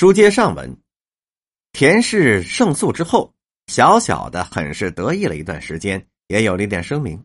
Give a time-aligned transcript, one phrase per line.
[0.00, 0.78] 书接上文，
[1.72, 3.34] 田氏胜诉之后，
[3.66, 7.22] 小小的很是得意了一段时间，也有了一点声名，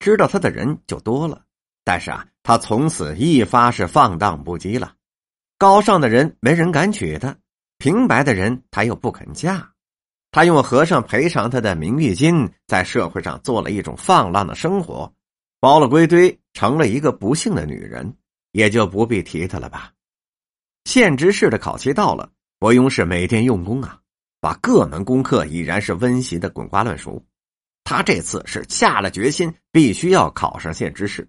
[0.00, 1.44] 知道他的人就多了。
[1.84, 4.92] 但是啊，他从此一发是放荡不羁了，
[5.56, 7.36] 高尚的人没人敢娶他，
[7.78, 9.70] 平白的人他又不肯嫁。
[10.32, 15.14] 他用和尚赔偿他的名誉金，在社会上做了一种放浪的生活，
[15.60, 18.16] 包了归堆，成了一个不幸的女人，
[18.50, 19.92] 也就不必提他了吧。
[20.86, 22.30] 县知事的考期到了，
[22.60, 23.98] 伯庸是每天用功啊，
[24.40, 27.20] 把各门功课已然是温习的滚瓜烂熟。
[27.82, 31.28] 他这次是下了决心，必须要考上县知事，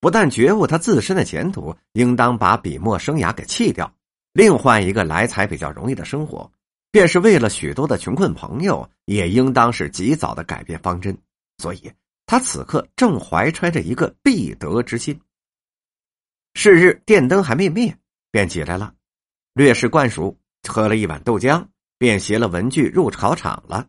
[0.00, 3.94] 不但觉悟他自身的前途，应当把笔墨生涯给弃掉，
[4.32, 6.50] 另换一个来财比较容易的生活。
[6.90, 11.14] 便是为了许多的穷困朋友，也应当是及早的改变方针。
[11.58, 11.92] 所以，
[12.24, 15.20] 他此刻正怀揣着一个必得之心。
[16.54, 17.94] 是日，电灯还没灭，
[18.30, 18.94] 便起来了，
[19.54, 20.38] 略施灌熟，
[20.68, 21.66] 喝了一碗豆浆，
[21.98, 23.88] 便携了文具入考场了。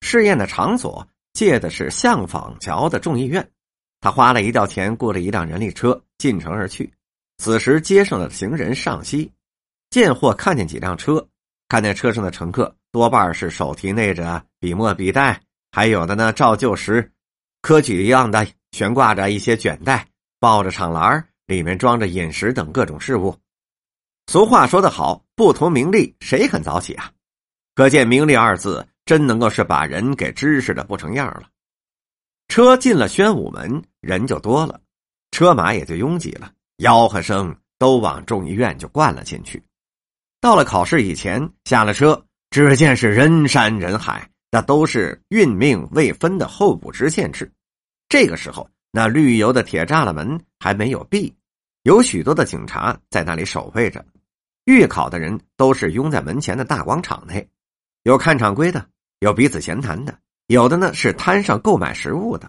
[0.00, 3.50] 试验的场所借的是相坊桥的众议院，
[4.00, 6.92] 他花了一吊钱雇了一辆人力车进城而去。
[7.38, 9.32] 此时，街上的行人尚稀，
[9.90, 11.28] 见或看见几辆车。
[11.68, 17.10] 看见车上的乘客多半是手提内着笔墨笔袋，还有的呢照旧时
[17.62, 20.06] 科举一样的悬挂着一些卷袋，
[20.38, 23.36] 抱着场篮里面装着饮食等各种事物。
[24.26, 27.10] 俗话说得好，不图名利，谁肯早起啊？
[27.74, 31.48] 可见“名利”二字真能够是把人给知识的不成样了。
[32.48, 34.80] 车进了宣武门，人就多了，
[35.30, 39.62] 车马也就拥挤了，吆喝声都往众议院就灌了进去。
[40.40, 47.50] 到了考试以前，下了车，只见是人山人海，那都是运命未分的候补知县制。
[48.08, 51.34] 这个时候，那绿油的铁栅栏门还没有闭，
[51.82, 54.04] 有许多的警察在那里守卫着。
[54.64, 57.48] 预考的人都是拥在门前的大广场内，
[58.04, 58.86] 有看场规的，
[59.18, 62.48] 有彼此闲谈的，有的呢是摊上购买食物的。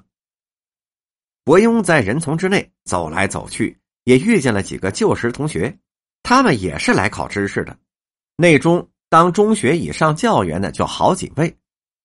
[1.44, 5.76] 伯庸在人丛之内走来走去，也遇见了几个旧时同学，
[6.22, 7.76] 他们也是来考知识的。
[8.36, 11.58] 内中当中学以上教员的就好几位，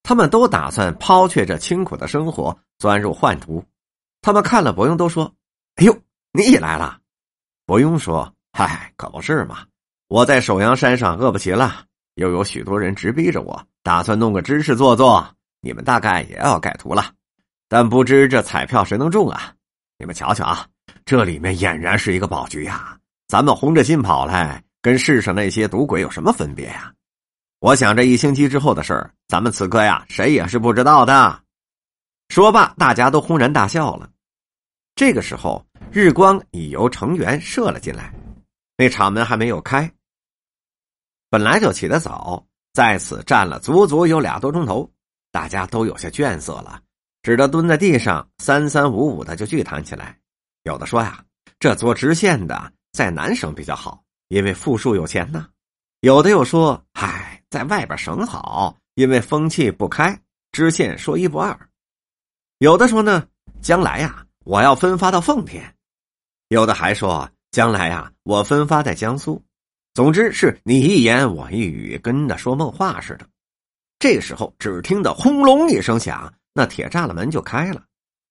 [0.02, 3.62] 他们都打算抛却这清苦的生活，钻入宦途。
[4.22, 5.32] 他们看了伯庸，都说
[5.78, 5.96] ：“哎呦，
[6.32, 6.98] 你也来了。”
[7.66, 9.64] 伯庸说：“嗨，可不是嘛！
[10.08, 11.84] 我在首阳山上饿不起了，
[12.14, 15.34] 又有许多人直逼着我，打算弄个知识做做。
[15.60, 17.12] 你们大概也要改图了，
[17.68, 19.52] 但不知这彩票谁能中啊？
[19.98, 20.66] 你们瞧瞧啊，
[21.04, 22.96] 这里面俨然是一个宝局呀！
[23.26, 26.92] 咱们红着心跑来。”跟世上那些赌鬼有什么分别呀？
[27.58, 31.40] 我想这一星期之后的事儿，咱们此刻呀，谁也是不知道的。
[32.28, 34.08] 说罢，大家都轰然大笑了。
[34.98, 38.12] 这个时候，日光已由城垣射了进来，
[38.76, 39.88] 那场门还没有开。
[41.30, 44.90] 本来就起得早，在此站了足足有俩多钟头，
[45.30, 46.82] 大家都有些倦色了，
[47.22, 50.18] 只得蹲在地上，三三五五的就聚谈起来。
[50.64, 51.24] 有的说呀，
[51.60, 54.02] 这做知县的在南省比较好。
[54.26, 55.46] 因为富庶有钱呢，
[56.00, 60.20] 有的又说：“嗨，在外边省好，因为风气不开，
[60.50, 61.56] 知县说一不二。”
[62.58, 63.28] 有的说呢，
[63.62, 65.62] 将来呀，我要分发到奉天；
[66.48, 69.44] 有的还说，将来呀，我分发在江苏。
[69.92, 73.26] 总之是你一言我一语，跟着说梦话似的。
[73.98, 77.84] 这时候，只听得轰隆一声响，那铁栅栏门就开了，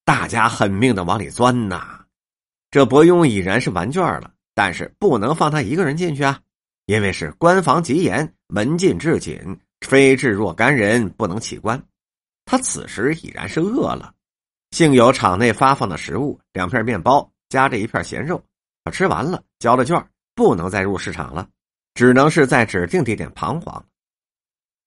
[0.06, 2.04] 大家狠命的往里钻呐。
[2.72, 4.34] 这伯庸已然是完卷了。
[4.56, 6.40] 但是不能放他一个人进去啊，
[6.88, 11.80] 因为是官防极严，门禁至紧，非至若干人不能起关。
[12.44, 14.16] 他此时已然是饿了，
[14.72, 18.44] 幸有场内发放的食物，两片面包夹着一片咸肉。
[18.84, 21.48] 他吃完了，交了卷，不能再入市场了，
[21.94, 23.86] 只能是在指定地点彷徨。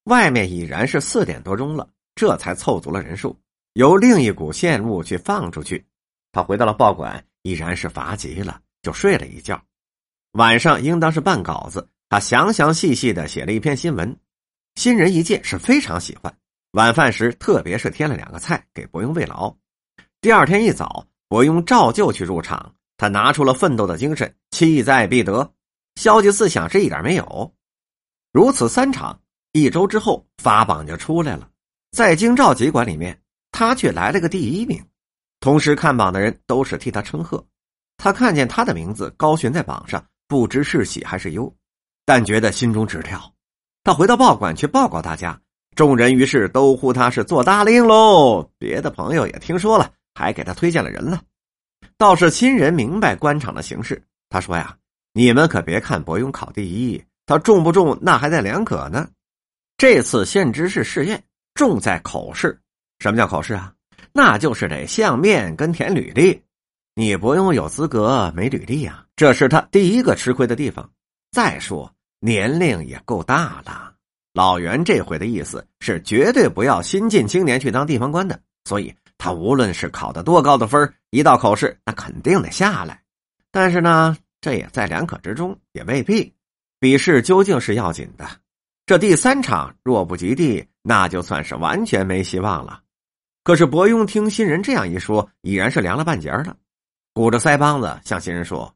[0.04, 3.38] 外面已然是四点多钟了，这才凑足了人数，
[3.74, 5.86] 由另一股线路去放出去。
[6.32, 8.60] 他回到了报馆，已然是乏极了。
[8.82, 9.62] 就睡了一觉，
[10.32, 11.86] 晚上应当是办稿子。
[12.08, 14.18] 他详详细细的写了一篇新闻，
[14.74, 16.34] 新人一见是非常喜欢。
[16.70, 19.54] 晚饭时，特别是添了两个菜给伯庸慰劳。
[20.22, 25.50] 第二天一早，伯庸照旧去入场，他拿出了奋斗的精神，气在必得，
[25.94, 27.54] 消极思想是一点没有。
[28.30, 29.18] 如此三场，
[29.52, 31.48] 一周之后发榜就出来了，
[31.92, 33.18] 在京兆集馆里面，
[33.50, 34.84] 他却来了个第一名，
[35.40, 37.42] 同时看榜的人都是替他称贺。
[37.96, 41.50] 他看见他的名字高悬在榜上，不知是喜还是忧，
[42.04, 43.18] 但觉得心中直跳。
[43.84, 45.40] 他回到报馆去报告大家，
[45.74, 48.50] 众人于是都呼他是做大令喽。
[48.58, 51.22] 别的朋友也听说了，还给他推荐了人了。
[51.96, 54.76] 倒是亲人明白官场的形势，他说呀
[55.12, 59.08] ：“你们可别看伯庸考第一，他中不中那还在两可呢。
[59.76, 61.22] 这次县知事试验
[61.54, 62.60] 重在口试。
[62.98, 63.72] 什么叫口试啊？
[64.12, 66.42] 那就是得相面跟填履历。
[66.94, 70.90] 你不用有资格没履历啊，这是他第一个吃亏的地方。
[71.30, 73.94] 再说年龄也够大了，
[74.34, 83.02] 老袁这回的意思是绝对不要新进青年去当地方官的，所以他无论是考得多高的分一到口试那肯定得下来。
[83.50, 86.34] 但是呢，这也在两可之中，也未必。
[86.78, 88.26] 笔试究竟是要紧的，
[88.86, 92.80] 这第三场若不及第，那就算是完全没希望了。
[93.44, 96.56] 可是伯庸听新人这样一说，已然是凉了半截了，
[97.12, 98.74] 鼓着腮帮子向新人说：“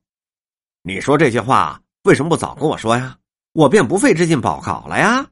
[0.84, 3.16] 你说这些话为什么不早跟我说呀？
[3.52, 5.26] 我便不费之劲报考了呀。”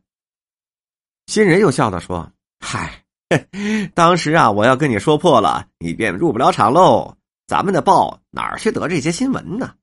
[1.27, 3.02] 新人又笑道说：“嗨，
[3.95, 7.17] 当时啊，我要跟你说破了，你便入不了场喽。
[7.47, 9.75] 咱们的报哪儿去得这些新闻呢？”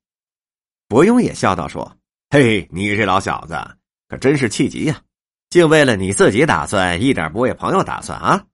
[0.87, 1.95] 伯庸也笑道说。
[2.31, 3.59] 嘿，你这老小子
[4.07, 5.01] 可真是气急呀！
[5.49, 8.45] 竟为了你自己打算，一点不为朋友打算啊！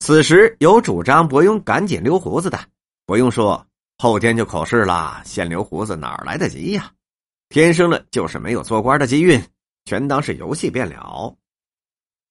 [0.00, 2.58] 此时有主张伯庸赶紧留胡子的，
[3.04, 3.66] 伯庸说
[3.98, 6.90] ：“后天就考试了，先留胡子哪儿来得及呀？
[7.50, 9.42] 天生了就是没有做官的机运，
[9.84, 11.36] 全当是游戏便了。”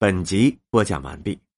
[0.03, 1.52] 本集播讲完毕。